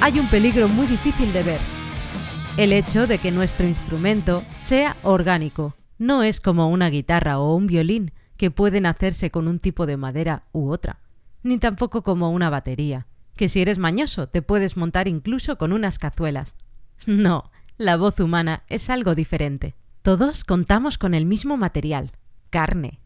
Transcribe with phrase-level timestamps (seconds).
[0.00, 1.60] hay un peligro muy difícil de ver.
[2.56, 5.74] El hecho de que nuestro instrumento sea orgánico.
[5.98, 9.96] No es como una guitarra o un violín que pueden hacerse con un tipo de
[9.96, 11.00] madera u otra.
[11.42, 15.98] Ni tampoco como una batería, que si eres mañoso te puedes montar incluso con unas
[15.98, 16.54] cazuelas.
[17.06, 19.76] No, la voz humana es algo diferente.
[20.02, 22.12] Todos contamos con el mismo material,
[22.50, 23.00] carne.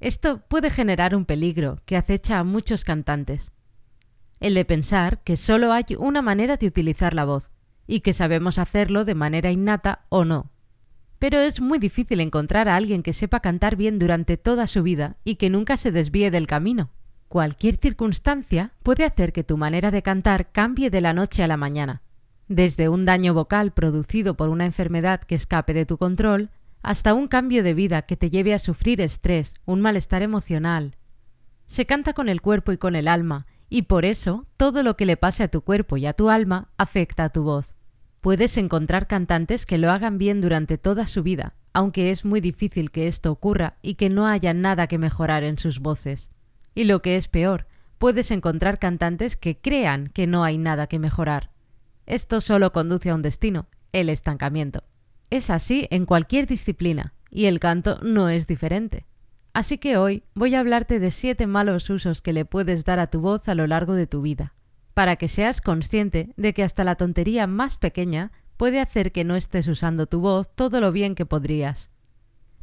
[0.00, 3.52] Esto puede generar un peligro que acecha a muchos cantantes
[4.40, 7.50] el de pensar que solo hay una manera de utilizar la voz,
[7.86, 10.50] y que sabemos hacerlo de manera innata o no.
[11.18, 15.16] Pero es muy difícil encontrar a alguien que sepa cantar bien durante toda su vida
[15.24, 16.90] y que nunca se desvíe del camino.
[17.28, 21.56] Cualquier circunstancia puede hacer que tu manera de cantar cambie de la noche a la
[21.56, 22.02] mañana.
[22.48, 26.50] Desde un daño vocal producido por una enfermedad que escape de tu control,
[26.82, 30.96] hasta un cambio de vida que te lleve a sufrir estrés, un malestar emocional.
[31.66, 35.06] Se canta con el cuerpo y con el alma, y por eso todo lo que
[35.06, 37.74] le pase a tu cuerpo y a tu alma afecta a tu voz.
[38.20, 42.90] Puedes encontrar cantantes que lo hagan bien durante toda su vida, aunque es muy difícil
[42.90, 46.30] que esto ocurra y que no haya nada que mejorar en sus voces.
[46.74, 47.66] Y lo que es peor,
[47.98, 51.50] puedes encontrar cantantes que crean que no hay nada que mejorar.
[52.06, 54.84] Esto solo conduce a un destino, el estancamiento.
[55.30, 59.06] Es así en cualquier disciplina, y el canto no es diferente.
[59.56, 63.06] Así que hoy voy a hablarte de siete malos usos que le puedes dar a
[63.06, 64.52] tu voz a lo largo de tu vida,
[64.92, 69.34] para que seas consciente de que hasta la tontería más pequeña puede hacer que no
[69.34, 71.90] estés usando tu voz todo lo bien que podrías.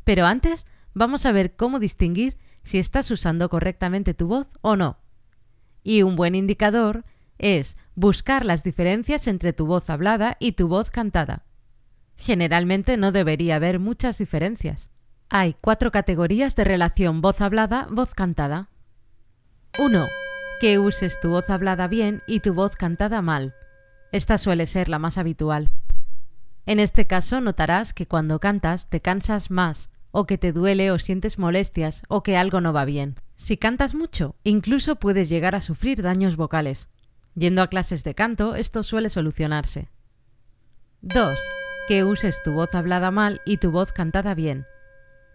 [0.04, 5.00] Pero antes vamos a ver cómo distinguir si estás usando correctamente tu voz o no.
[5.82, 7.06] Y un buen indicador
[7.40, 11.44] es buscar las diferencias entre tu voz hablada y tu voz cantada.
[12.18, 14.93] Generalmente no debería haber muchas diferencias.
[15.30, 18.70] Hay cuatro categorías de relación voz hablada, voz cantada.
[19.80, 20.08] 1.
[20.60, 23.56] Que uses tu voz hablada bien y tu voz cantada mal.
[24.12, 25.72] Esta suele ser la más habitual.
[26.66, 31.00] En este caso notarás que cuando cantas te cansas más, o que te duele o
[31.00, 33.16] sientes molestias, o que algo no va bien.
[33.36, 36.88] Si cantas mucho, incluso puedes llegar a sufrir daños vocales.
[37.36, 39.90] Yendo a clases de canto, esto suele solucionarse.
[41.02, 41.40] 2.
[41.88, 44.66] Que uses tu voz hablada mal y tu voz cantada bien.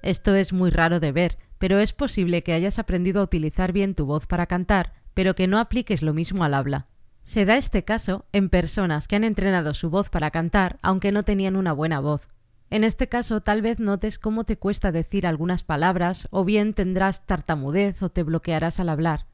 [0.02, 3.94] Esto es muy raro de ver, pero es posible que hayas aprendido a utilizar bien
[3.94, 6.86] tu voz para cantar, pero que no apliques lo mismo al habla.
[7.24, 11.24] Se da este caso en personas que han entrenado su voz para cantar aunque no
[11.24, 12.28] tenían una buena voz.
[12.70, 17.26] En este caso tal vez notes cómo te cuesta decir algunas palabras o bien tendrás
[17.26, 19.26] tartamudez o te bloquearás al hablar.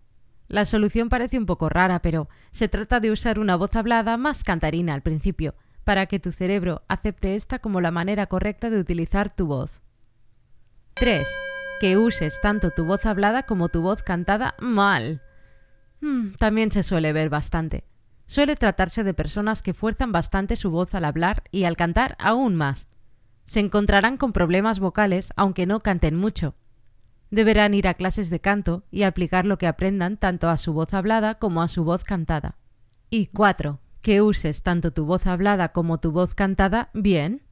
[0.48, 4.44] La solución parece un poco rara, pero se trata de usar una voz hablada más
[4.44, 5.54] cantarina al principio,
[5.84, 9.80] para que tu cerebro acepte esta como la manera correcta de utilizar tu voz.
[10.96, 11.26] 3.
[11.80, 15.22] Que uses tanto tu voz hablada como tu voz cantada mal.
[16.00, 17.84] Hmm, también se suele ver bastante.
[18.26, 22.54] Suele tratarse de personas que fuerzan bastante su voz al hablar y al cantar aún
[22.54, 22.86] más.
[23.44, 26.54] Se encontrarán con problemas vocales aunque no canten mucho.
[27.28, 30.94] Deberán ir a clases de canto y aplicar lo que aprendan tanto a su voz
[30.94, 32.56] hablada como a su voz cantada.
[33.10, 33.80] Y 4.
[34.00, 37.43] Que uses tanto tu voz hablada como tu voz cantada bien.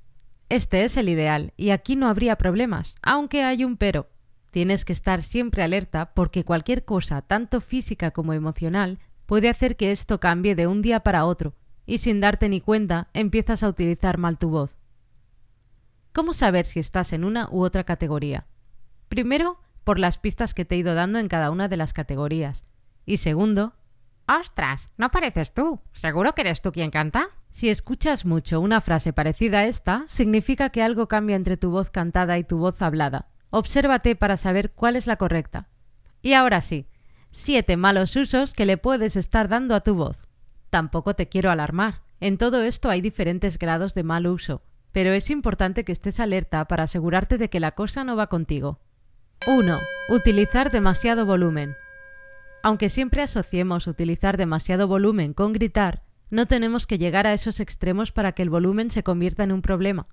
[0.53, 4.11] Este es el ideal, y aquí no habría problemas, aunque hay un pero.
[4.51, 9.93] Tienes que estar siempre alerta porque cualquier cosa, tanto física como emocional, puede hacer que
[9.93, 11.55] esto cambie de un día para otro,
[11.87, 14.77] y sin darte ni cuenta empiezas a utilizar mal tu voz.
[16.13, 18.47] ¿Cómo saber si estás en una u otra categoría?
[19.09, 22.67] Primero, por las pistas que te he ido dando en cada una de las categorías.
[23.07, 23.73] Y segundo,
[24.41, 24.89] ¡Ostras!
[24.97, 25.81] No pareces tú.
[25.93, 27.29] ¿Seguro que eres tú quien canta?
[27.51, 31.91] Si escuchas mucho una frase parecida a esta, significa que algo cambia entre tu voz
[31.91, 33.29] cantada y tu voz hablada.
[33.51, 35.69] Obsérvate para saber cuál es la correcta.
[36.23, 36.87] Y ahora sí,
[37.31, 40.29] siete malos usos que le puedes estar dando a tu voz.
[40.71, 42.01] Tampoco te quiero alarmar.
[42.19, 44.63] En todo esto hay diferentes grados de mal uso,
[44.93, 48.81] pero es importante que estés alerta para asegurarte de que la cosa no va contigo.
[49.47, 49.79] 1.
[50.09, 51.77] Utilizar demasiado volumen.
[52.63, 58.13] Aunque siempre asociemos utilizar demasiado volumen con gritar, no tenemos que llegar a esos extremos
[58.13, 60.07] para que el volumen se convierta en un problema.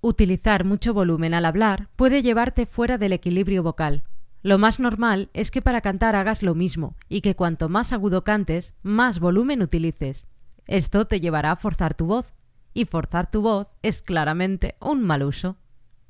[0.00, 4.04] Utilizar mucho volumen al hablar puede llevarte fuera del equilibrio vocal.
[4.42, 8.22] Lo más normal es que para cantar hagas lo mismo y que cuanto más agudo
[8.22, 10.26] cantes, más volumen utilices.
[10.66, 12.34] Esto te llevará a forzar tu voz,
[12.74, 15.56] y forzar tu voz es claramente un mal uso.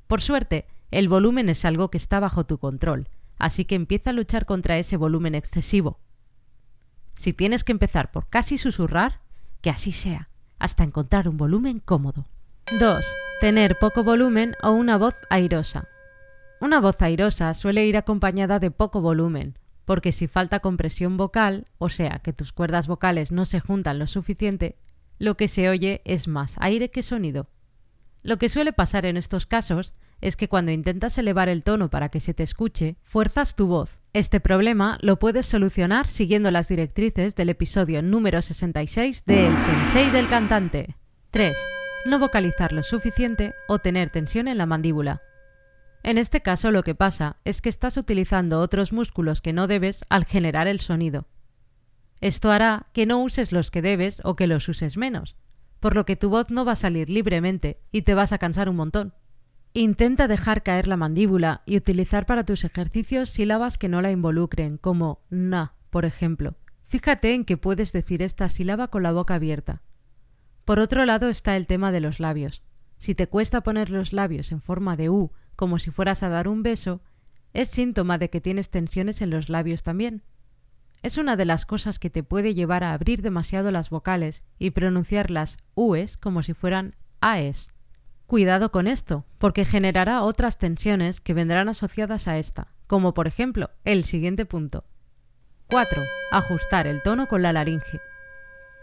[0.07, 4.13] Por suerte, el volumen es algo que está bajo tu control, así que empieza a
[4.13, 5.99] luchar contra ese volumen excesivo.
[7.15, 9.21] Si tienes que empezar por casi susurrar,
[9.61, 10.29] que así sea,
[10.59, 12.27] hasta encontrar un volumen cómodo.
[12.79, 13.05] 2.
[13.41, 15.87] Tener poco volumen o una voz airosa.
[16.61, 21.89] Una voz airosa suele ir acompañada de poco volumen, porque si falta compresión vocal, o
[21.89, 24.77] sea, que tus cuerdas vocales no se juntan lo suficiente,
[25.19, 27.47] lo que se oye es más aire que sonido.
[28.23, 32.09] Lo que suele pasar en estos casos es que cuando intentas elevar el tono para
[32.09, 33.99] que se te escuche, fuerzas tu voz.
[34.13, 40.09] Este problema lo puedes solucionar siguiendo las directrices del episodio número 66 de El Sensei
[40.11, 40.95] del cantante.
[41.31, 41.57] 3.
[42.05, 45.21] No vocalizar lo suficiente o tener tensión en la mandíbula.
[46.03, 50.05] En este caso lo que pasa es que estás utilizando otros músculos que no debes
[50.09, 51.27] al generar el sonido.
[52.21, 55.35] Esto hará que no uses los que debes o que los uses menos,
[55.79, 58.69] por lo que tu voz no va a salir libremente y te vas a cansar
[58.69, 59.13] un montón.
[59.77, 64.77] Intenta dejar caer la mandíbula y utilizar para tus ejercicios sílabas que no la involucren,
[64.77, 66.55] como na, por ejemplo.
[66.85, 69.81] Fíjate en que puedes decir esta sílaba con la boca abierta.
[70.63, 72.63] Por otro lado está el tema de los labios.
[72.99, 76.47] Si te cuesta poner los labios en forma de U como si fueras a dar
[76.47, 77.01] un beso,
[77.51, 80.23] es síntoma de que tienes tensiones en los labios también.
[81.03, 84.69] Es una de las cosas que te puede llevar a abrir demasiado las vocales y
[84.69, 87.74] pronunciar las U's como si fueran A's.
[88.27, 93.69] Cuidado con esto, porque generará otras tensiones que vendrán asociadas a esta, como por ejemplo
[93.83, 94.83] el siguiente punto.
[95.67, 96.03] 4.
[96.31, 97.99] Ajustar el tono con la laringe.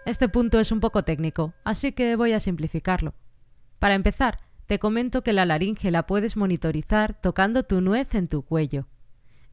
[0.06, 3.14] Este punto es un poco técnico, así que voy a simplificarlo.
[3.80, 8.42] Para empezar, te comento que la laringe la puedes monitorizar tocando tu nuez en tu
[8.42, 8.86] cuello.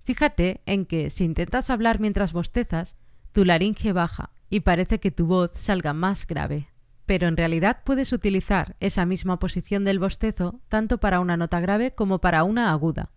[0.04, 2.96] Fíjate en que si intentas hablar mientras bostezas,
[3.32, 6.70] tu laringe baja y parece que tu voz salga más grave.
[7.10, 11.96] Pero en realidad puedes utilizar esa misma posición del bostezo tanto para una nota grave
[11.96, 13.10] como para una aguda.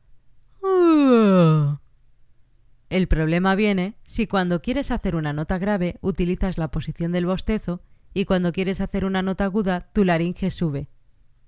[2.89, 7.83] El problema viene si cuando quieres hacer una nota grave utilizas la posición del bostezo
[8.15, 10.89] y cuando quieres hacer una nota aguda tu laringe sube.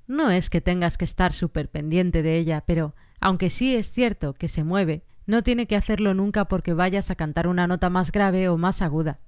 [0.07, 4.35] No es que tengas que estar súper pendiente de ella, pero, aunque sí es cierto
[4.35, 8.13] que se mueve, no tiene que hacerlo nunca porque vayas a cantar una nota más
[8.13, 9.21] grave o más aguda.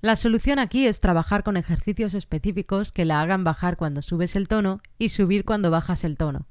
[0.00, 4.48] La solución aquí es trabajar con ejercicios específicos que la hagan bajar cuando subes el
[4.48, 6.46] tono y subir cuando bajas el tono.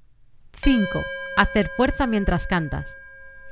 [0.53, 0.87] 5.
[1.37, 2.95] Hacer fuerza mientras cantas.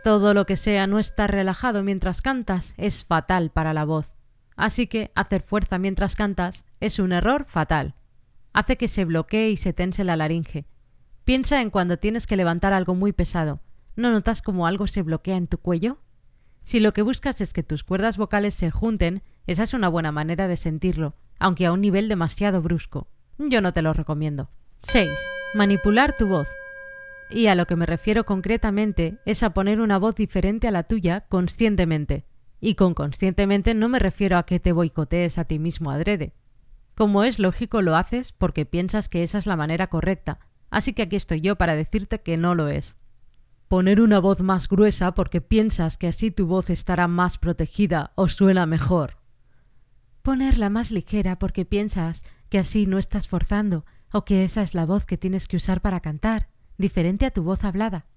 [0.03, 4.13] Todo lo que sea no estar relajado mientras cantas es fatal para la voz.
[4.55, 7.95] Así que hacer fuerza mientras cantas es un error fatal
[8.55, 10.65] hace que se bloquee y se tense la laringe.
[11.25, 13.59] Piensa en cuando tienes que levantar algo muy pesado.
[13.97, 15.99] ¿No notas como algo se bloquea en tu cuello?
[16.63, 20.11] Si lo que buscas es que tus cuerdas vocales se junten, esa es una buena
[20.11, 23.07] manera de sentirlo, aunque a un nivel demasiado brusco.
[23.37, 24.49] Yo no te lo recomiendo.
[24.79, 25.09] 6.
[25.53, 26.47] Manipular tu voz.
[27.29, 30.83] Y a lo que me refiero concretamente es a poner una voz diferente a la
[30.83, 32.25] tuya conscientemente.
[32.59, 36.33] Y con conscientemente no me refiero a que te boicotees a ti mismo adrede.
[36.95, 40.39] Como es lógico, lo haces porque piensas que esa es la manera correcta,
[40.69, 42.95] así que aquí estoy yo para decirte que no lo es.
[43.67, 48.29] Poner una voz más gruesa porque piensas que así tu voz estará más protegida o
[48.29, 49.17] suena mejor.
[50.25, 54.85] Ponerla más ligera porque piensas que así no estás forzando o que esa es la
[54.85, 58.07] voz que tienes que usar para cantar, diferente a tu voz hablada.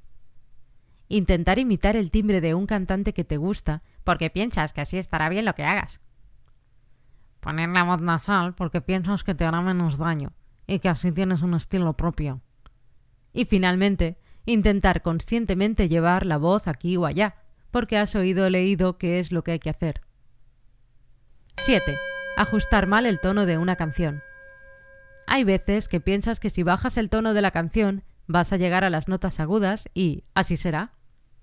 [1.07, 5.29] Intentar imitar el timbre de un cantante que te gusta porque piensas que así estará
[5.29, 6.01] bien lo que hagas
[7.41, 10.33] poner la voz nasal porque piensas que te hará menos daño
[10.67, 12.43] y que así tienes un estilo propio.
[13.33, 17.37] Y finalmente, intentar conscientemente llevar la voz aquí o allá,
[17.71, 20.03] porque has oído o leído qué es lo que hay que hacer.
[21.65, 21.99] 7.
[22.37, 24.23] Ajustar mal el tono de una canción.
[25.27, 28.85] Hay veces que piensas que si bajas el tono de la canción vas a llegar
[28.85, 30.93] a las notas agudas y así será.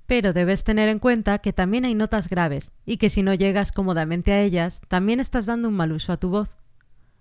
[0.08, 3.72] Pero debes tener en cuenta que también hay notas graves y que si no llegas
[3.72, 6.56] cómodamente a ellas, también estás dando un mal uso a tu voz.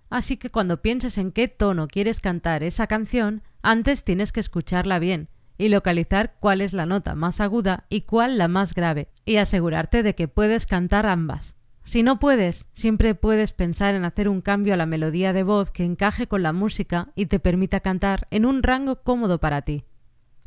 [0.09, 4.99] Así que cuando pienses en qué tono quieres cantar esa canción, antes tienes que escucharla
[4.99, 9.37] bien y localizar cuál es la nota más aguda y cuál la más grave, y
[9.37, 11.55] asegurarte de que puedes cantar ambas.
[11.85, 15.69] Si no puedes, siempre puedes pensar en hacer un cambio a la melodía de voz
[15.69, 19.85] que encaje con la música y te permita cantar en un rango cómodo para ti.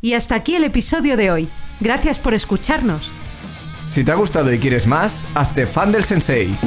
[0.00, 1.48] Y hasta aquí el episodio de hoy.
[1.78, 3.12] Gracias por escucharnos.
[3.86, 6.58] Si te ha gustado y quieres más, hazte fan del sensei.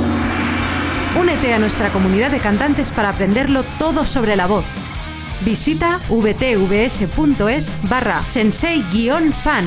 [1.19, 4.65] Únete a nuestra comunidad de cantantes para aprenderlo todo sobre la voz.
[5.43, 9.65] Visita vtvs.es barra sensei-fan